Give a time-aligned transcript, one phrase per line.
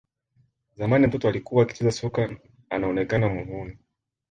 [0.77, 2.35] Zamani mtoto alikuwa akicheza soka
[2.69, 3.77] anaonekana mhuni